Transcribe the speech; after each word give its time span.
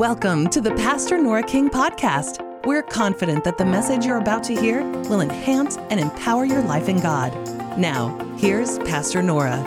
Welcome 0.00 0.48
to 0.48 0.62
the 0.62 0.70
Pastor 0.76 1.18
Nora 1.18 1.42
King 1.42 1.68
podcast. 1.68 2.40
We're 2.64 2.82
confident 2.82 3.44
that 3.44 3.58
the 3.58 3.66
message 3.66 4.06
you're 4.06 4.16
about 4.16 4.42
to 4.44 4.58
hear 4.58 4.82
will 4.82 5.20
enhance 5.20 5.76
and 5.76 6.00
empower 6.00 6.46
your 6.46 6.62
life 6.62 6.88
in 6.88 7.00
God. 7.00 7.34
Now, 7.78 8.18
here's 8.38 8.78
Pastor 8.78 9.22
Nora. 9.22 9.58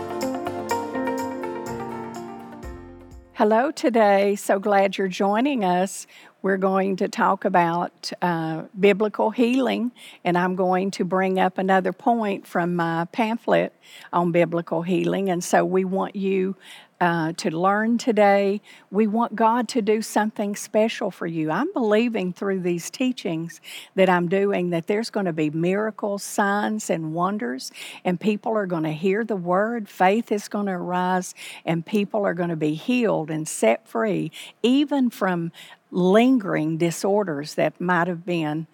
Hello, 3.34 3.70
today. 3.70 4.36
So 4.36 4.58
glad 4.58 4.98
you're 4.98 5.08
joining 5.08 5.64
us. 5.64 6.08
We're 6.42 6.58
going 6.58 6.96
to 6.96 7.08
talk 7.08 7.46
about 7.46 8.12
uh, 8.24 8.64
biblical 8.80 9.30
healing, 9.30 9.92
and 10.24 10.36
I'm 10.36 10.56
going 10.56 10.90
to 10.92 11.06
bring 11.06 11.40
up 11.40 11.60
another 11.60 11.94
point 11.94 12.48
from 12.48 12.76
my 12.76 13.06
pamphlet 13.12 13.72
on 14.12 14.32
biblical 14.32 14.82
healing. 14.82 15.30
And 15.30 15.44
so 15.44 15.64
we 15.64 15.86
want 15.86 16.16
you 16.16 16.56
uh, 17.04 17.34
to 17.34 17.52
learn 17.52 17.98
today. 17.98 18.62
We 18.90 19.08
want 19.08 19.36
God 19.36 19.68
to 19.70 19.82
do 19.82 20.02
something 20.02 20.56
special 20.56 21.12
for 21.12 21.28
you. 21.28 21.52
I'm 21.52 21.72
believing 21.74 22.32
through 22.32 22.62
these 22.62 22.90
teachings 22.90 23.60
that 23.96 24.10
I'm 24.10 24.30
doing 24.30 24.70
that 24.70 24.88
there's 24.88 25.10
going 25.10 25.26
to 25.26 25.34
be 25.34 25.50
miracles, 25.50 26.24
signs, 26.24 26.90
and 26.90 27.14
wonders, 27.14 27.74
and 28.06 28.22
people 28.22 28.54
are 28.54 28.66
going 28.66 28.84
to 28.84 28.94
hear 28.94 29.26
the 29.26 29.36
word. 29.36 29.90
Faith 29.90 30.32
is 30.32 30.48
going 30.48 30.68
to 30.68 30.72
arise, 30.72 31.36
and 31.66 31.86
people 31.86 32.26
are 32.26 32.34
going 32.34 32.52
to 32.52 32.56
be 32.56 32.74
healed 32.74 33.30
and 33.30 33.50
set 33.50 33.86
free, 33.86 34.32
even 34.62 35.10
from 35.10 35.52
lingering 35.92 36.78
disorders 36.78 37.56
that 37.56 37.82
might 37.82 38.08
have 38.08 38.26
been 38.26 38.66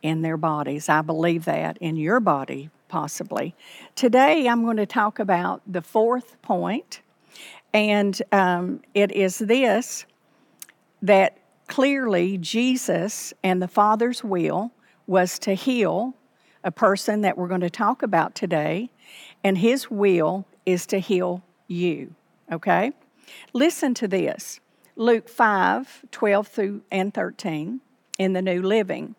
in 0.00 0.22
their 0.22 0.38
bodies. 0.38 0.88
I 0.88 1.02
believe 1.02 1.44
that 1.44 1.76
in 1.82 1.96
your 1.96 2.18
body, 2.18 2.70
possibly. 2.88 3.54
Today, 3.94 4.48
I'm 4.48 4.64
going 4.64 4.78
to 4.78 4.86
talk 4.86 5.18
about 5.18 5.60
the 5.66 5.82
fourth 5.82 6.40
point 6.40 7.02
and 7.74 8.22
um, 8.30 8.80
it 8.94 9.10
is 9.12 9.38
this 9.38 10.06
that 11.02 11.36
clearly 11.66 12.38
Jesus 12.38 13.34
and 13.42 13.60
the 13.60 13.68
Father's 13.68 14.22
will 14.24 14.72
was 15.06 15.38
to 15.40 15.54
heal 15.54 16.14
a 16.62 16.70
person 16.70 17.20
that 17.22 17.36
we're 17.36 17.48
going 17.48 17.60
to 17.60 17.68
talk 17.68 18.02
about 18.02 18.34
today, 18.34 18.90
and 19.42 19.58
his 19.58 19.90
will 19.90 20.46
is 20.64 20.86
to 20.86 20.98
heal 20.98 21.42
you. 21.66 22.14
Okay? 22.50 22.92
Listen 23.52 23.92
to 23.94 24.08
this 24.08 24.60
Luke 24.96 25.28
5 25.28 26.06
12 26.10 26.48
through 26.48 26.82
and 26.90 27.12
13 27.12 27.80
in 28.18 28.32
the 28.32 28.40
New 28.40 28.62
Living. 28.62 29.16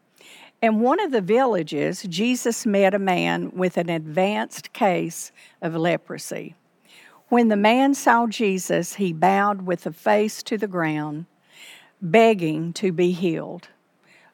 In 0.62 0.80
one 0.80 1.00
of 1.02 1.12
the 1.12 1.22
villages, 1.22 2.04
Jesus 2.04 2.66
met 2.66 2.94
a 2.94 3.00
man 3.00 3.52
with 3.54 3.78
an 3.78 3.90
advanced 3.90 4.72
case 4.74 5.32
of 5.62 5.76
leprosy. 5.76 6.56
When 7.30 7.48
the 7.48 7.58
man 7.58 7.94
saw 7.94 8.28
Jesus, 8.28 8.96
he 8.96 9.12
bowed 9.12 9.64
with 9.64 9.86
a 9.86 9.92
face 9.92 10.44
to 10.44 10.58
the 10.58 10.68
ground, 10.68 11.26
begging 12.02 12.72
to 12.74 12.92
be 12.92 13.12
healed. 13.12 13.70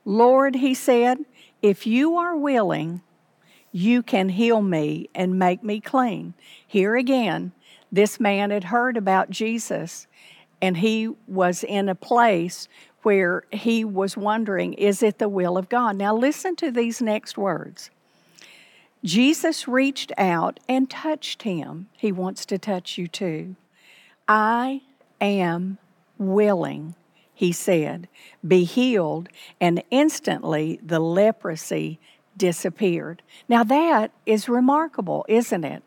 Lord, 0.03 0.56
he 0.56 0.73
said, 0.73 1.19
if 1.62 1.88
you 1.88 2.17
are 2.17 2.36
willing, 2.36 3.02
you 3.72 4.03
can 4.03 4.30
heal 4.30 4.62
me 4.62 5.09
and 5.16 5.39
make 5.39 5.64
me 5.64 5.80
clean. 5.80 6.34
Here 6.67 6.95
again, 6.95 7.53
this 7.92 8.19
man 8.19 8.52
had 8.52 8.66
heard 8.66 8.97
about 8.97 9.30
Jesus, 9.30 10.08
and 10.62 10.78
he 10.78 11.09
was 11.28 11.64
in 11.64 11.88
a 11.88 11.95
place 11.95 12.67
where 13.03 13.44
he 13.52 13.86
was 13.86 14.17
wondering, 14.17 14.73
is 14.73 15.02
it 15.02 15.17
the 15.17 15.30
will 15.30 15.58
of 15.58 15.69
God? 15.69 15.95
Now, 15.95 16.16
listen 16.16 16.56
to 16.58 16.72
these 16.72 17.02
next 17.02 17.38
words. 17.38 17.89
Jesus 19.03 19.67
reached 19.67 20.11
out 20.17 20.59
and 20.69 20.89
touched 20.89 21.44
him. 21.44 21.88
He 21.97 22.11
wants 22.11 22.45
to 22.47 22.57
touch 22.57 22.97
you 22.97 23.07
too. 23.07 23.55
I 24.27 24.81
am 25.19 25.80
willing, 26.17 26.95
he 27.33 27.52
said. 27.52 28.07
Be 28.47 28.63
healed. 28.63 29.29
And 29.59 29.83
instantly 29.89 30.79
the 30.83 30.99
leprosy 30.99 31.99
disappeared. 32.38 33.23
Now 33.50 33.63
that 33.63 34.11
is 34.25 34.47
remarkable, 34.47 35.25
isn't 35.28 35.63
it? 35.63 35.84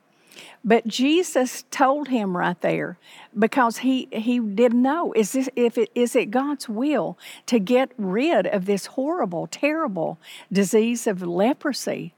But 0.64 0.86
Jesus 0.86 1.64
told 1.70 2.08
him 2.08 2.36
right 2.36 2.60
there 2.60 2.98
because 3.38 3.78
he, 3.78 4.08
he 4.10 4.40
didn't 4.40 4.82
know 4.82 5.12
is 5.12 5.32
this 5.32 5.48
if 5.54 5.78
it 5.78 5.90
is 5.94 6.16
it 6.16 6.30
God's 6.30 6.68
will 6.68 7.18
to 7.46 7.58
get 7.58 7.90
rid 7.96 8.46
of 8.46 8.66
this 8.66 8.86
horrible, 8.86 9.46
terrible 9.46 10.18
disease 10.50 11.06
of 11.06 11.22
leprosy 11.22 12.14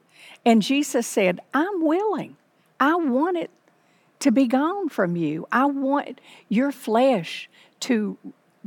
and 0.47 0.63
Jesus 0.63 1.09
said, 1.09 1.41
I'm 1.53 1.83
willing. 1.85 2.37
I 2.79 2.95
want 2.95 3.37
it 3.37 3.51
to 4.21 4.31
be 4.31 4.47
gone 4.47 4.89
from 4.89 5.17
you. 5.17 5.47
I 5.51 5.67
want 5.67 6.21
your 6.49 6.71
flesh 6.71 7.51
to 7.81 8.17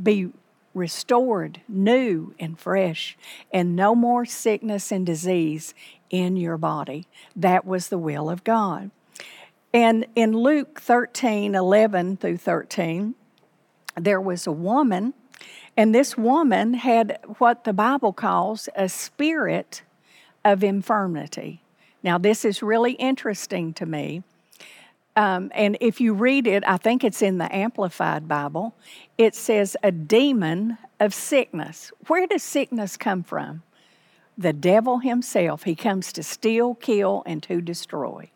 be 0.00 0.28
restored, 0.74 1.62
new 1.66 2.34
and 2.38 2.58
fresh, 2.58 3.16
and 3.50 3.74
no 3.74 3.94
more 3.94 4.26
sickness 4.26 4.92
and 4.92 5.06
disease 5.06 5.74
in 6.10 6.36
your 6.36 6.58
body. 6.58 7.06
That 7.34 7.64
was 7.64 7.88
the 7.88 7.98
will 7.98 8.28
of 8.28 8.44
God. 8.44 8.90
And 9.72 10.06
in 10.14 10.32
Luke 10.32 10.80
13 10.80 11.54
11 11.54 12.18
through 12.18 12.36
13, 12.36 13.14
there 13.96 14.20
was 14.20 14.46
a 14.46 14.52
woman, 14.52 15.14
and 15.78 15.94
this 15.94 16.18
woman 16.18 16.74
had 16.74 17.18
what 17.38 17.64
the 17.64 17.72
Bible 17.72 18.12
calls 18.12 18.68
a 18.76 18.88
spirit 18.88 19.82
of 20.44 20.62
infirmity. 20.62 21.62
Now, 22.02 22.18
this 22.18 22.44
is 22.44 22.62
really 22.62 22.92
interesting 22.92 23.72
to 23.74 23.86
me. 23.86 24.22
Um, 25.16 25.50
and 25.54 25.76
if 25.80 26.00
you 26.00 26.14
read 26.14 26.46
it, 26.46 26.62
I 26.66 26.76
think 26.76 27.04
it's 27.04 27.20
in 27.20 27.38
the 27.38 27.54
Amplified 27.54 28.28
Bible, 28.28 28.74
it 29.18 29.34
says 29.34 29.76
a 29.82 29.90
demon 29.90 30.78
of 30.98 31.12
sickness. 31.12 31.92
Where 32.06 32.26
does 32.26 32.42
sickness 32.42 32.96
come 32.96 33.22
from? 33.22 33.62
The 34.38 34.52
devil 34.52 34.98
himself. 34.98 35.64
He 35.64 35.74
comes 35.74 36.12
to 36.14 36.22
steal, 36.22 36.76
kill, 36.76 37.22
and 37.26 37.42
to 37.42 37.60
destroy. 37.60 38.30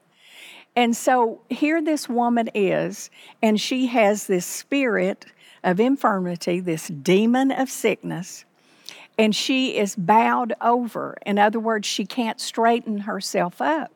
And 0.76 0.96
so 0.96 1.40
here 1.48 1.80
this 1.80 2.08
woman 2.08 2.50
is, 2.54 3.08
and 3.40 3.60
she 3.60 3.86
has 3.86 4.26
this 4.26 4.44
spirit 4.44 5.24
of 5.62 5.78
infirmity, 5.78 6.60
this 6.60 6.88
demon 6.88 7.52
of 7.52 7.70
sickness 7.70 8.44
and 9.18 9.34
she 9.34 9.76
is 9.76 9.94
bowed 9.96 10.54
over. 10.60 11.16
In 11.24 11.38
other 11.38 11.60
words, 11.60 11.86
she 11.86 12.04
can't 12.04 12.40
straighten 12.40 12.98
herself 13.00 13.60
up. 13.60 13.92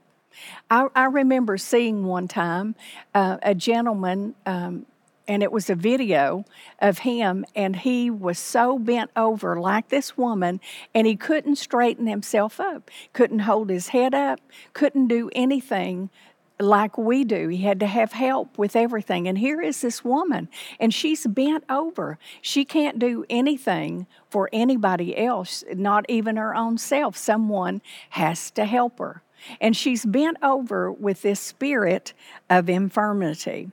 I, 0.71 0.89
I 0.95 1.05
remember 1.07 1.59
seeing 1.59 2.05
one 2.05 2.29
time 2.29 2.75
uh, 3.15 3.39
a 3.43 3.55
gentleman, 3.55 4.35
um, 4.47 4.87
and 5.27 5.43
it 5.43 5.53
was 5.53 5.69
a 5.69 5.75
video 5.75 6.45
of 6.79 6.99
him, 6.99 7.45
and 7.55 7.77
he 7.77 8.09
was 8.11 8.39
so 8.39 8.79
bent 8.79 9.11
over 9.17 9.61
like 9.61 9.89
this 9.89 10.17
woman, 10.17 10.61
and 10.95 11.07
he 11.07 11.17
couldn't 11.17 11.57
straighten 11.57 12.07
himself 12.07 12.61
up, 12.61 12.91
couldn't 13.13 13.41
hold 13.41 13.69
his 13.69 13.89
head 13.89 14.15
up, 14.15 14.41
couldn't 14.73 15.09
do 15.09 15.29
anything 15.35 16.11
like 16.61 16.99
we 16.99 17.25
do. 17.25 17.49
He 17.49 17.59
had 17.59 17.81
to 17.81 17.87
have 17.87 18.13
help 18.13 18.59
with 18.59 18.75
everything. 18.77 19.29
And 19.29 19.39
here 19.39 19.61
is 19.61 19.81
this 19.81 20.05
woman, 20.05 20.49
and 20.81 20.93
she's 20.93 21.27
bent 21.27 21.65
over. 21.69 22.19
She 22.43 22.65
can't 22.65 22.99
do 22.99 23.25
anything 23.31 24.07
for 24.29 24.49
anybody 24.53 25.17
else, 25.17 25.65
not 25.75 26.05
even 26.09 26.37
her 26.37 26.55
own 26.55 26.79
self. 26.79 27.17
Someone 27.17 27.81
has 28.11 28.51
to 28.53 28.65
help 28.65 28.99
her. 28.99 29.23
And 29.61 29.77
she's 29.77 30.05
bent 30.05 30.37
over 30.43 30.91
with 30.91 31.23
this 31.23 31.41
spirit 31.41 32.13
of 32.51 32.69
infirmity. 32.69 33.71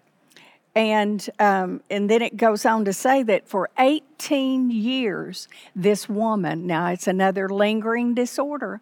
And, 0.75 1.27
um, 1.39 1.81
and 1.89 2.09
then 2.09 2.21
it 2.21 2.35
goes 2.35 2.65
on 2.65 2.83
to 2.85 2.93
say 2.93 3.23
that 3.23 3.47
for 3.47 3.69
18 3.79 4.69
years, 4.69 5.47
this 5.73 6.09
woman, 6.09 6.67
now 6.67 6.87
it's 6.87 7.07
another 7.07 7.47
lingering 7.47 8.13
disorder, 8.13 8.81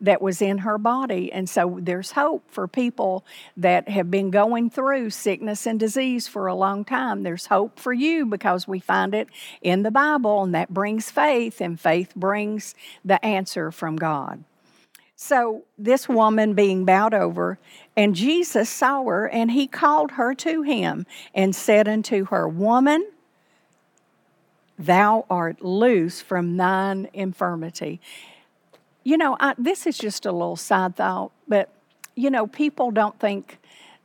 that 0.00 0.22
was 0.22 0.42
in 0.42 0.58
her 0.58 0.78
body. 0.78 1.32
And 1.32 1.48
so 1.48 1.78
there's 1.80 2.12
hope 2.12 2.44
for 2.50 2.66
people 2.68 3.24
that 3.56 3.88
have 3.88 4.10
been 4.10 4.30
going 4.30 4.70
through 4.70 5.10
sickness 5.10 5.66
and 5.66 5.78
disease 5.78 6.26
for 6.28 6.46
a 6.46 6.54
long 6.54 6.84
time. 6.84 7.22
There's 7.22 7.46
hope 7.46 7.78
for 7.78 7.92
you 7.92 8.26
because 8.26 8.68
we 8.68 8.80
find 8.80 9.14
it 9.14 9.28
in 9.62 9.82
the 9.82 9.90
Bible, 9.90 10.42
and 10.42 10.54
that 10.54 10.72
brings 10.72 11.10
faith, 11.10 11.60
and 11.60 11.78
faith 11.78 12.14
brings 12.14 12.74
the 13.04 13.24
answer 13.24 13.70
from 13.70 13.96
God. 13.96 14.44
So, 15.16 15.62
this 15.78 16.08
woman 16.08 16.54
being 16.54 16.84
bowed 16.84 17.14
over, 17.14 17.58
and 17.96 18.14
Jesus 18.14 18.68
saw 18.68 19.04
her, 19.04 19.28
and 19.28 19.52
he 19.52 19.66
called 19.66 20.12
her 20.12 20.34
to 20.34 20.62
him 20.62 21.06
and 21.34 21.54
said 21.54 21.86
unto 21.86 22.26
her, 22.26 22.48
Woman, 22.48 23.06
thou 24.78 25.24
art 25.30 25.62
loose 25.62 26.20
from 26.20 26.56
thine 26.56 27.08
infirmity. 27.12 28.00
You 29.04 29.18
know, 29.18 29.36
I, 29.38 29.54
this 29.58 29.86
is 29.86 29.98
just 29.98 30.26
a 30.26 30.32
little 30.32 30.56
side 30.56 30.96
thought, 30.96 31.30
but 31.46 31.68
you 32.16 32.30
know, 32.30 32.46
people 32.46 32.90
don't 32.90 33.18
think 33.18 33.58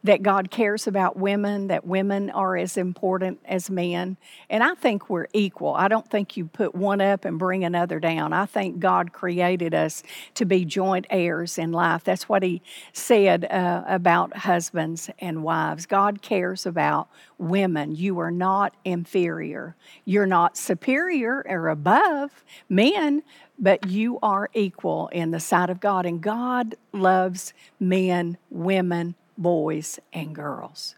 that 0.04 0.24
God 0.24 0.50
cares 0.50 0.88
about 0.88 1.18
women, 1.18 1.68
that 1.68 1.86
women 1.86 2.30
are 2.30 2.56
as 2.56 2.78
important 2.78 3.40
as 3.46 3.70
men. 3.70 4.18
And 4.50 4.64
I 4.64 4.74
think 4.76 5.10
we're 5.10 5.28
equal. 5.34 5.74
I 5.74 5.90
don't 5.90 6.10
think 6.10 6.38
you 6.38 6.46
put 6.46 6.74
one 6.74 7.02
up 7.02 7.26
and 7.26 7.38
bring 7.38 7.66
another 7.66 8.00
down. 8.00 8.32
I 8.32 8.46
think 8.46 8.80
God 8.80 9.12
created 9.12 9.74
us 9.74 10.02
to 10.36 10.46
be 10.46 10.64
joint 10.64 11.06
heirs 11.10 11.58
in 11.58 11.74
life. 11.74 12.04
That's 12.06 12.30
what 12.30 12.44
He 12.44 12.62
said 12.94 13.46
uh, 13.46 13.84
about 13.88 14.38
husbands 14.38 15.10
and 15.20 15.44
wives. 15.44 15.86
God 15.86 16.22
cares 16.22 16.66
about 16.66 17.10
women. 17.38 17.94
You 17.96 18.20
are 18.20 18.32
not 18.32 18.74
inferior, 18.86 19.76
you're 20.06 20.26
not 20.26 20.58
superior 20.58 21.44
or 21.48 21.68
above 21.68 22.44
men, 22.70 23.24
but 23.58 23.88
you 23.88 24.18
are 24.24 24.50
equal 24.54 25.10
in 25.10 25.32
the 25.32 25.40
sight 25.40 25.70
of 25.70 25.82
God. 25.82 26.06
And 26.06 26.22
God 26.22 26.76
loves 26.94 27.54
men, 27.80 28.38
women, 28.50 29.16
boys 29.42 30.00
and 30.14 30.36
girls. 30.36 30.96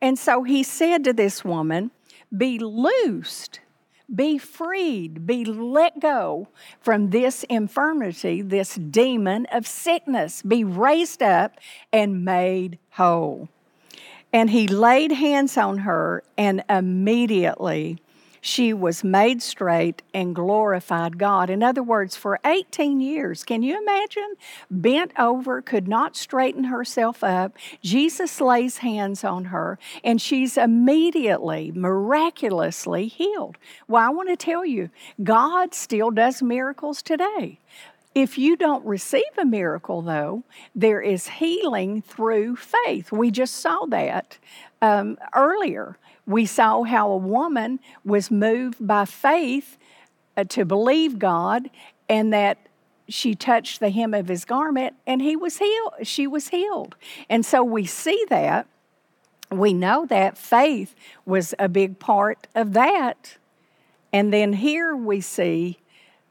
And 0.00 0.18
so 0.18 0.42
he 0.42 0.62
said 0.62 1.04
to 1.04 1.12
this 1.12 1.44
woman, 1.44 1.90
Be 2.36 2.58
loosed, 2.58 3.60
be 4.12 4.38
freed, 4.38 5.26
be 5.26 5.44
let 5.44 6.00
go 6.00 6.48
from 6.80 7.10
this 7.10 7.44
infirmity, 7.44 8.42
this 8.42 8.74
demon 8.74 9.46
of 9.52 9.66
sickness, 9.66 10.42
be 10.42 10.64
raised 10.64 11.22
up 11.22 11.58
and 11.92 12.24
made 12.24 12.78
whole. 12.90 13.48
And 14.32 14.50
he 14.50 14.68
laid 14.68 15.12
hands 15.12 15.56
on 15.56 15.78
her, 15.78 16.22
and 16.38 16.62
immediately 16.68 17.98
she 18.40 18.72
was 18.72 19.04
made 19.04 19.42
straight 19.42 20.02
and 20.14 20.34
glorified 20.34 21.18
God. 21.18 21.50
In 21.50 21.62
other 21.62 21.82
words, 21.82 22.16
for 22.16 22.38
18 22.44 23.00
years, 23.00 23.44
can 23.44 23.62
you 23.62 23.80
imagine? 23.80 24.34
Bent 24.70 25.12
over, 25.18 25.60
could 25.60 25.88
not 25.88 26.16
straighten 26.16 26.64
herself 26.64 27.22
up. 27.22 27.56
Jesus 27.82 28.40
lays 28.40 28.78
hands 28.78 29.24
on 29.24 29.46
her, 29.46 29.78
and 30.02 30.20
she's 30.20 30.56
immediately, 30.56 31.72
miraculously 31.74 33.08
healed. 33.08 33.58
Well, 33.88 34.06
I 34.06 34.10
want 34.10 34.28
to 34.30 34.36
tell 34.36 34.64
you, 34.64 34.90
God 35.22 35.74
still 35.74 36.10
does 36.10 36.42
miracles 36.42 37.02
today. 37.02 37.58
If 38.14 38.36
you 38.36 38.56
don't 38.56 38.84
receive 38.84 39.22
a 39.38 39.44
miracle, 39.44 40.02
though, 40.02 40.42
there 40.74 41.00
is 41.00 41.28
healing 41.28 42.02
through 42.02 42.56
faith. 42.56 43.12
We 43.12 43.30
just 43.30 43.54
saw 43.54 43.86
that 43.86 44.36
um, 44.82 45.16
earlier 45.34 45.96
we 46.30 46.46
saw 46.46 46.84
how 46.84 47.10
a 47.10 47.16
woman 47.16 47.80
was 48.04 48.30
moved 48.30 48.86
by 48.86 49.04
faith 49.04 49.76
uh, 50.36 50.44
to 50.44 50.64
believe 50.64 51.18
God 51.18 51.68
and 52.08 52.32
that 52.32 52.58
she 53.08 53.34
touched 53.34 53.80
the 53.80 53.90
hem 53.90 54.14
of 54.14 54.28
his 54.28 54.44
garment 54.44 54.94
and 55.06 55.20
he 55.20 55.34
was 55.34 55.58
healed 55.58 55.94
she 56.04 56.26
was 56.26 56.48
healed. 56.48 56.94
And 57.28 57.44
so 57.44 57.64
we 57.64 57.84
see 57.84 58.24
that. 58.28 58.66
We 59.50 59.74
know 59.74 60.06
that 60.06 60.38
faith 60.38 60.94
was 61.26 61.54
a 61.58 61.68
big 61.68 61.98
part 61.98 62.46
of 62.54 62.72
that. 62.74 63.36
And 64.12 64.32
then 64.32 64.52
here 64.52 64.94
we 64.94 65.20
see 65.20 65.80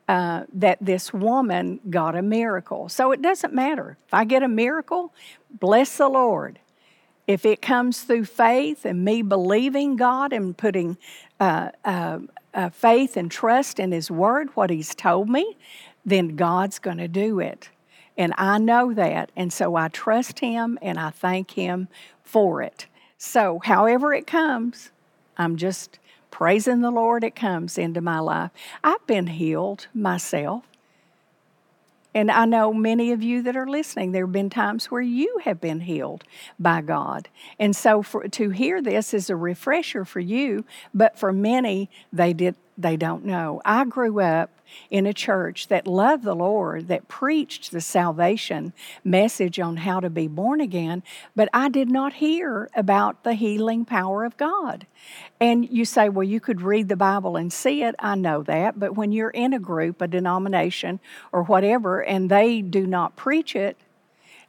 uh, 0.08 0.46
that 0.54 0.78
this 0.80 1.14
woman 1.14 1.82
got 1.90 2.16
a 2.16 2.22
miracle. 2.22 2.88
So 2.88 3.12
it 3.12 3.22
doesn't 3.22 3.54
matter. 3.54 3.98
If 4.08 4.14
i 4.14 4.24
get 4.24 4.44
a 4.44 4.48
miracle 4.48 5.14
bless 5.60 5.98
the 5.98 6.08
lord 6.08 6.60
if 7.30 7.46
it 7.46 7.62
comes 7.62 8.02
through 8.02 8.26
faith 8.26 8.86
and 8.86 9.06
me 9.06 9.22
believing 9.22 9.96
God 9.96 10.34
and 10.34 10.58
putting 10.58 10.98
uh, 11.40 11.70
uh, 11.86 12.18
uh, 12.56 12.70
faith 12.70 13.16
and 13.16 13.30
trust 13.30 13.80
in 13.80 13.92
His 13.92 14.10
Word, 14.10 14.50
what 14.56 14.72
He's 14.72 14.96
told 14.96 15.30
me, 15.30 15.56
then 16.04 16.36
God's 16.36 16.80
going 16.80 16.98
to 16.98 17.08
do 17.08 17.40
it. 17.40 17.70
And 18.18 18.34
I 18.36 18.58
know 18.58 18.96
that. 18.96 19.32
And 19.36 19.54
so 19.54 19.76
I 19.76 19.90
trust 19.90 20.40
Him 20.40 20.80
and 20.82 21.00
I 21.00 21.12
thank 21.12 21.52
Him 21.52 21.88
for 22.24 22.64
it. 22.64 22.88
So, 23.20 23.60
however 23.64 24.12
it 24.12 24.26
comes, 24.26 24.90
I'm 25.38 25.56
just 25.56 26.00
praising 26.32 26.82
the 26.82 26.90
Lord, 26.90 27.24
it 27.24 27.36
comes 27.36 27.78
into 27.78 28.02
my 28.02 28.18
life. 28.18 28.50
I've 28.84 29.06
been 29.06 29.28
healed 29.28 29.86
myself. 29.94 30.64
And 32.14 32.32
I 32.32 32.46
know 32.46 32.74
many 32.74 33.12
of 33.12 33.22
you 33.22 33.42
that 33.44 33.56
are 33.56 33.68
listening, 33.68 34.12
there 34.12 34.26
have 34.26 34.32
been 34.32 34.50
times 34.50 34.86
where 34.88 35.02
you 35.02 35.40
have 35.44 35.62
been 35.62 35.82
healed 35.82 36.24
by 36.58 36.82
God. 36.82 37.30
And 37.60 37.76
so 37.76 38.02
for, 38.02 38.28
to 38.28 38.50
hear 38.50 38.82
this 38.82 39.14
is 39.14 39.30
a 39.30 39.36
refresher 39.36 40.06
for 40.06 40.20
you, 40.20 40.66
but 40.94 41.18
for 41.20 41.32
many, 41.32 41.90
they 42.12 42.34
did 42.34 42.56
they 42.78 42.96
don't 42.96 43.26
know. 43.26 43.62
I 43.66 43.84
grew 43.84 44.22
up 44.22 44.50
in 44.90 45.06
a 45.06 45.14
church 45.14 45.68
that 45.68 45.88
loved 45.88 46.24
the 46.24 46.36
Lord, 46.36 46.88
that 46.88 47.08
preached 47.08 47.72
the 47.72 47.82
salvation 47.82 48.74
message 49.04 49.60
on 49.60 49.78
how 49.78 50.00
to 50.00 50.10
be 50.10 50.28
born 50.28 50.62
again, 50.62 51.04
but 51.36 51.50
I 51.54 51.70
did 51.70 51.90
not 51.90 52.14
hear 52.14 52.70
about 52.76 53.24
the 53.24 53.34
healing 53.34 53.86
power 53.86 54.24
of 54.24 54.38
God. 54.38 54.86
And 55.40 55.70
you 55.70 55.86
say, 55.86 56.10
well, 56.10 56.24
you 56.24 56.40
could 56.40 56.62
read 56.62 56.90
the 56.90 56.96
Bible 56.96 57.38
and 57.38 57.52
see 57.52 57.84
it. 57.84 57.96
I 58.00 58.16
know 58.16 58.44
that. 58.44 58.80
But 58.80 58.96
when 58.96 59.12
you're 59.12 59.30
in 59.30 59.54
a 59.54 59.60
group, 59.60 60.02
a 60.02 60.08
denomination, 60.08 61.00
or 61.32 61.44
whatever, 61.44 62.02
and 62.04 62.30
they 62.30 62.62
do 62.62 62.86
not 62.86 63.16
preach 63.16 63.56
it, 63.56 63.78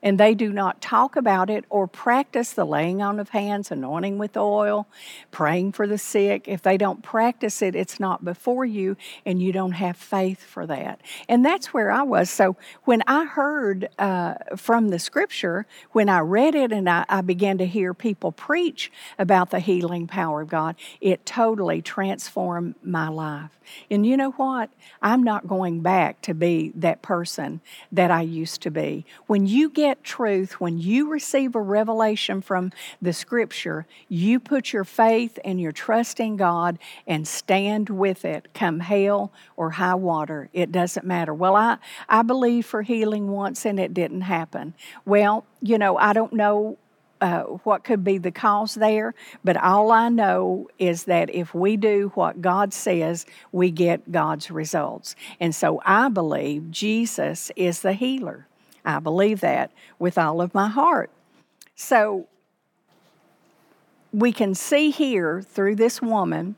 and 0.03 0.19
they 0.19 0.35
do 0.35 0.53
not 0.53 0.81
talk 0.81 1.17
about 1.17 1.51
it 1.51 1.65
or 1.69 1.87
practice 1.87 2.53
the 2.53 2.65
laying 2.65 3.03
on 3.03 3.21
of 3.21 3.31
hands, 3.31 3.71
anointing 3.71 4.19
with 4.19 4.37
oil, 4.37 4.87
praying 5.31 5.73
for 5.73 5.87
the 5.87 5.99
sick, 5.99 6.49
if 6.49 6.63
they 6.63 6.77
don't 6.77 7.03
practice 7.03 7.63
it, 7.63 7.75
it's 7.75 8.01
not 8.01 8.25
before 8.25 8.65
you 8.65 8.97
and 9.27 9.43
you 9.43 9.53
don't 9.53 9.73
have 9.73 9.97
faith 9.97 10.43
for 10.43 10.67
that. 10.67 11.01
And 11.29 11.45
that's 11.45 11.73
where 11.75 11.91
I 11.91 12.03
was. 12.03 12.31
So 12.31 12.57
when 12.85 13.03
I 13.07 13.25
heard 13.25 13.89
uh, 13.99 14.35
from 14.57 14.89
the 14.89 14.99
scripture, 14.99 15.67
when 15.93 16.09
I 16.09 16.21
read 16.21 16.55
it 16.55 16.73
and 16.73 16.89
I, 16.89 17.05
I 17.09 17.21
began 17.21 17.59
to 17.59 17.67
hear 17.67 17.95
people 17.95 18.33
preach 18.33 18.91
about 19.19 19.51
the 19.51 19.61
healing 19.61 20.07
power 20.07 20.43
of 20.43 20.49
God, 20.49 20.77
it 21.01 21.27
totally 21.27 21.83
transformed 21.83 22.75
my 22.83 23.09
life. 23.09 23.51
And 23.91 24.07
you 24.07 24.17
know 24.17 24.31
what? 24.33 24.71
I'm 25.03 25.23
not 25.23 25.47
going 25.47 25.81
back 25.81 26.21
to 26.23 26.35
be 26.35 26.73
that 26.75 27.03
person 27.03 27.61
that 27.93 28.11
I 28.11 28.23
used 28.23 28.63
to 28.63 28.71
be. 28.71 29.05
When 29.27 29.47
you 29.47 29.71
get 29.71 29.90
truth, 30.03 30.61
when 30.61 30.79
you 30.79 31.11
receive 31.11 31.55
a 31.55 31.61
revelation 31.61 32.41
from 32.41 32.73
the 33.03 33.13
scripture, 33.13 33.87
you 34.09 34.41
put 34.41 34.73
your 34.73 34.85
faith 34.85 35.39
and 35.45 35.61
your 35.61 35.73
trust 35.73 36.21
in 36.21 36.37
God 36.37 36.79
and 37.07 37.27
stand 37.27 37.89
with 37.89 38.25
it, 38.25 38.49
come 38.55 38.81
hail 38.81 39.33
or 39.57 39.71
high 39.71 39.95
water. 39.95 40.49
It 40.53 40.73
doesn't 40.73 41.07
matter. 41.07 41.35
Well, 41.35 41.57
I, 41.57 41.79
I 42.09 42.23
believed 42.23 42.67
for 42.67 42.83
healing 42.83 43.29
once 43.29 43.65
and 43.65 43.79
it 43.81 43.95
didn't 43.95 44.23
happen. 44.23 44.75
Well, 45.05 45.45
you 45.61 45.79
know, 45.79 45.97
I 45.97 46.13
don't 46.13 46.33
know 46.33 46.79
uh, 47.21 47.43
what 47.43 47.85
could 47.85 48.03
be 48.03 48.19
the 48.19 48.31
cause 48.31 48.75
there, 48.75 49.15
but 49.45 49.57
all 49.57 49.93
I 49.93 50.09
know 50.09 50.69
is 50.79 51.05
that 51.05 51.35
if 51.35 51.55
we 51.55 51.77
do 51.77 52.11
what 52.15 52.41
God 52.41 52.73
says, 52.73 53.27
we 53.53 53.71
get 53.71 54.11
God's 54.11 54.51
results. 54.51 55.17
And 55.39 55.55
so 55.55 55.83
I 55.85 56.09
believe 56.09 56.71
Jesus 56.71 57.51
is 57.57 57.83
the 57.83 57.93
healer. 57.93 58.47
I 58.85 58.99
believe 58.99 59.41
that 59.41 59.71
with 59.99 60.19
all 60.19 60.41
of 60.41 60.55
my 60.55 60.69
heart. 60.69 61.11
So 61.75 62.27
we 64.13 64.33
can 64.33 64.55
see 64.55 64.91
here 64.91 65.43
through 65.43 65.77
this 65.77 66.03
woman 66.03 66.57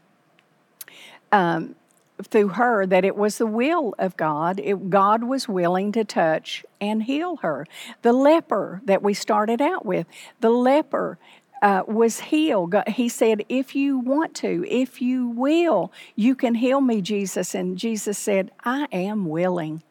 um, 1.31 1.75
through 2.23 2.49
her 2.49 2.87
that 2.87 3.05
it 3.05 3.17
was 3.17 3.39
the 3.39 3.47
will 3.47 3.95
of 3.99 4.17
God. 4.17 4.61
It, 4.61 4.91
God 4.91 5.25
was 5.25 5.49
willing 5.49 5.93
to 5.93 6.05
touch 6.05 6.65
and 6.81 7.03
heal 7.03 7.37
her. 7.37 7.67
The 8.03 8.13
leper 8.13 8.81
that 8.85 9.03
we 9.03 9.15
started 9.15 9.61
out 9.61 9.85
with, 9.85 10.07
the 10.41 10.51
leper 10.51 11.19
uh, 11.63 11.83
was 11.87 12.21
healed. 12.21 12.75
He 12.89 13.09
said, 13.09 13.45
If 13.49 13.75
you 13.75 13.99
want 13.99 14.35
to, 14.37 14.65
if 14.69 15.01
you 15.01 15.29
will, 15.29 15.93
you 16.17 16.35
can 16.35 16.57
heal 16.57 16.81
me, 16.81 17.01
Jesus. 17.01 17.55
And 17.55 17.79
Jesus 17.79 18.19
said, 18.19 18.51
I 18.65 18.89
am 18.93 19.27
willing. 19.27 19.83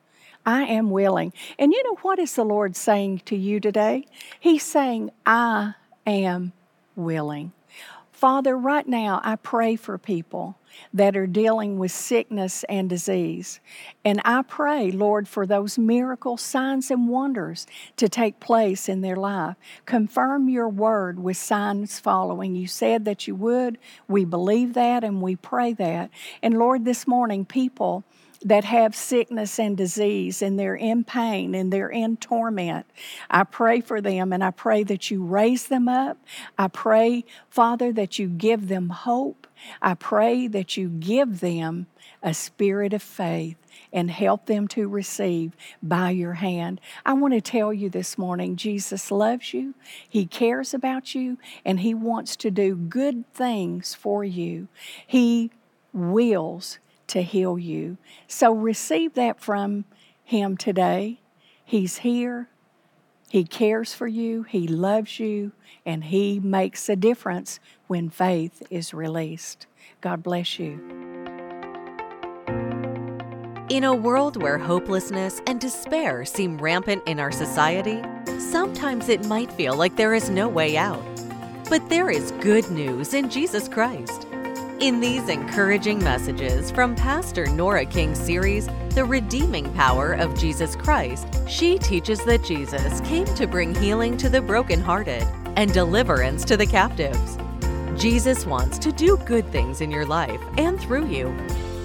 I 0.46 0.64
am 0.64 0.90
willing. 0.90 1.34
And 1.60 1.72
you 1.72 1.84
know 1.84 1.96
what 2.02 2.20
is 2.20 2.36
the 2.36 2.44
Lord 2.44 2.76
saying 2.76 3.22
to 3.26 3.36
you 3.36 3.60
today? 3.60 4.06
He's 4.40 4.64
saying, 4.64 5.12
I 5.26 5.76
am 6.06 6.54
willing. 6.96 7.52
Father, 8.12 8.56
right 8.56 8.88
now 8.88 9.20
I 9.24 9.36
pray 9.36 9.76
for 9.76 9.98
people 9.98 10.56
that 10.94 11.18
are 11.18 11.26
dealing 11.26 11.80
with 11.80 11.92
sickness 11.92 12.64
and 12.70 12.88
disease. 12.90 13.60
And 14.06 14.22
I 14.24 14.44
pray, 14.44 14.92
Lord, 14.92 15.28
for 15.28 15.46
those 15.48 15.80
miracle 15.80 16.38
signs 16.38 16.92
and 16.92 17.10
wonders 17.10 17.66
to 17.98 18.08
take 18.08 18.40
place 18.40 18.88
in 18.88 19.02
their 19.02 19.16
life. 19.16 19.56
Confirm 19.86 20.50
your 20.50 20.70
word 20.70 21.20
with 21.20 21.38
signs 21.38 22.00
following. 22.00 22.56
You 22.56 22.68
said 22.68 23.06
that 23.06 23.28
you 23.28 23.34
would. 23.36 23.80
We 24.08 24.24
believe 24.24 24.76
that 24.76 25.04
and 25.04 25.22
we 25.22 25.36
pray 25.36 25.74
that. 25.74 26.12
And 26.44 26.60
Lord, 26.60 26.86
this 26.86 27.08
morning, 27.08 27.44
people 27.44 28.04
that 28.44 28.64
have 28.64 28.96
sickness 28.96 29.60
and 29.60 29.78
disease 29.78 30.42
and 30.42 30.58
they're 30.58 30.76
in 30.76 31.04
pain 31.04 31.54
and 31.54 31.72
they're 31.72 31.90
in 31.90 32.18
torment. 32.18 32.86
I 33.30 33.44
pray 33.44 33.82
for 33.82 34.02
them 34.02 34.34
and 34.34 34.44
I 34.44 34.52
pray 34.52 34.84
that 34.84 35.12
you 35.12 35.24
raise 35.24 35.68
them 35.68 35.88
up. 35.88 36.18
I 36.58 36.68
pray, 36.68 37.24
Father, 37.50 37.92
that 37.94 38.18
you 38.18 38.28
give 38.28 38.68
them 38.68 38.90
hope. 38.90 39.48
I 39.82 39.94
pray 39.94 40.48
that 40.48 40.76
you 40.76 40.90
give 40.90 41.40
them 41.40 41.86
a 42.24 42.34
spirit 42.34 42.94
of 42.94 43.04
faith 43.04 43.58
and 43.94 44.10
help 44.10 44.46
them 44.46 44.68
to 44.70 44.88
receive 44.88 45.56
by 45.84 46.10
your 46.10 46.34
hand. 46.34 46.80
I 47.06 47.14
want 47.14 47.34
to 47.34 47.42
tell 47.42 47.74
you 47.74 47.90
this 47.90 48.18
morning 48.18 48.56
Jesus 48.56 49.12
loves 49.12 49.54
you, 49.54 49.76
He 50.08 50.26
cares 50.26 50.74
about 50.74 51.14
you, 51.14 51.38
and 51.66 51.82
He 51.82 51.94
wants 51.94 52.36
to 52.38 52.52
do 52.52 52.76
good 52.76 53.32
things 53.34 53.94
for 53.94 54.24
you. 54.24 54.68
He 55.06 55.52
wills 55.94 56.80
to 57.12 57.22
heal 57.22 57.60
you. 57.60 57.98
So 58.28 58.54
receive 58.54 59.14
that 59.14 59.40
from 59.40 59.86
Him 60.24 60.58
today. 60.58 61.20
He's 61.64 61.98
here. 61.98 62.50
He 63.30 63.46
cares 63.46 63.94
for 63.94 64.08
you, 64.08 64.44
He 64.44 64.68
loves 64.68 65.20
you, 65.20 65.54
and 65.86 66.06
He 66.06 66.40
makes 66.40 66.90
a 66.90 66.98
difference 66.98 67.60
when 67.88 68.10
faith 68.10 68.64
is 68.70 68.94
released. 68.94 69.68
God 70.02 70.22
bless 70.22 70.60
you. 70.60 70.82
In 73.70 73.86
a 73.86 73.96
world 73.96 74.42
where 74.42 74.58
hopelessness 74.58 75.42
and 75.48 75.62
despair 75.62 76.26
seem 76.26 76.58
rampant 76.58 77.04
in 77.08 77.22
our 77.22 77.32
society, 77.32 78.02
sometimes 78.38 79.08
it 79.08 79.26
might 79.28 79.52
feel 79.54 79.76
like 79.76 79.96
there 79.96 80.14
is 80.14 80.30
no 80.30 80.50
way 80.50 80.76
out. 80.76 81.02
But 81.70 81.88
there 81.88 82.10
is 82.10 82.34
good 82.42 82.70
news 82.70 83.14
in 83.14 83.30
Jesus 83.30 83.70
Christ. 83.70 84.28
In 84.82 85.00
these 85.00 85.30
encouraging 85.30 86.04
messages 86.04 86.72
from 86.72 86.96
Pastor 86.96 87.46
Nora 87.46 87.86
King's 87.86 88.20
series, 88.20 88.68
The 88.96 89.06
Redeeming 89.06 89.72
Power 89.76 90.14
of 90.14 90.36
Jesus 90.36 90.76
Christ, 90.76 91.28
she 91.48 91.78
teaches 91.78 92.26
that 92.26 92.44
Jesus 92.44 93.00
came 93.02 93.26
to 93.26 93.46
bring 93.46 93.76
healing 93.76 94.18
to 94.18 94.28
the 94.28 94.42
brokenhearted 94.42 95.22
and 95.56 95.72
deliverance 95.72 96.44
to 96.46 96.58
the 96.58 96.66
captives. 96.66 97.38
Jesus 97.96 98.48
wants 98.48 98.80
to 98.80 98.92
do 98.92 99.18
good 99.18 99.46
things 99.52 99.82
in 99.82 99.92
your 99.92 100.08
life 100.08 100.42
and 100.58 100.82
through 100.82 101.06
you. 101.06 101.32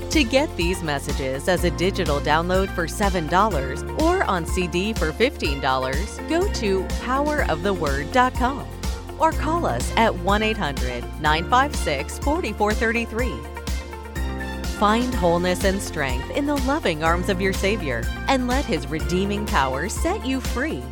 To 0.08 0.24
get 0.24 0.56
these 0.56 0.82
messages 0.82 1.48
as 1.48 1.64
a 1.64 1.70
digital 1.72 2.18
download 2.18 2.74
for 2.74 2.86
$7 2.86 4.00
or 4.00 4.24
on 4.24 4.46
CD 4.46 4.94
for 4.94 5.12
$15, 5.12 6.28
go 6.30 6.50
to 6.50 6.82
poweroftheword.com 7.04 8.75
or 9.18 9.32
call 9.32 9.66
us 9.66 9.92
at 9.96 10.14
1 10.14 10.42
800 10.42 11.02
956 11.20 12.18
4433. 12.20 13.56
Find 14.78 15.12
wholeness 15.14 15.64
and 15.64 15.80
strength 15.80 16.30
in 16.32 16.44
the 16.46 16.56
loving 16.56 17.02
arms 17.02 17.30
of 17.30 17.40
your 17.40 17.54
Savior 17.54 18.02
and 18.28 18.46
let 18.46 18.64
His 18.64 18.87
redeeming 18.87 19.44
power 19.46 19.88
set 19.88 20.25
you 20.26 20.40
free. 20.40 20.82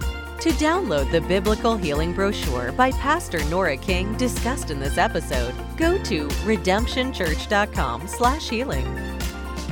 To 0.41 0.51
download 0.51 1.11
the 1.11 1.23
biblical 1.23 1.77
healing 1.77 2.13
brochure 2.13 2.71
by 2.73 2.91
Pastor 2.93 3.43
Nora 3.45 3.77
King 3.77 4.17
discussed 4.17 4.71
in 4.71 4.81
this 4.81 4.99
episode, 4.99 5.55
go 5.77 5.97
to 6.05 6.29
redemptionchurch.com/healing. 6.29 9.19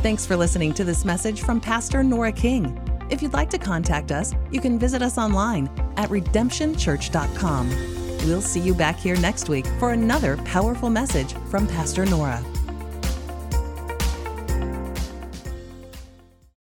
Thanks 0.03 0.27
for 0.27 0.37
listening 0.37 0.75
to 0.75 0.85
this 0.85 1.05
message 1.05 1.43
from 1.43 1.61
Pastor 1.61 2.03
Nora 2.03 2.33
King. 2.33 2.79
If 3.09 3.23
you'd 3.23 3.35
like 3.35 3.51
to 3.51 3.59
contact 3.59 4.11
us, 4.11 4.35
you 4.51 4.61
can 4.61 4.77
visit 4.79 5.03
us 5.03 5.19
online 5.19 5.69
at 5.97 6.09
redemptionchurch.com. 6.09 7.92
We'll 8.25 8.41
see 8.41 8.61
you 8.61 8.75
back 8.75 8.99
here 8.99 9.17
next 9.17 9.49
week 9.49 9.67
for 9.79 9.91
another 9.91 10.37
powerful 10.39 10.91
message 10.91 11.33
from 11.51 11.67
Pastor 11.67 12.07
Nora. 12.07 12.43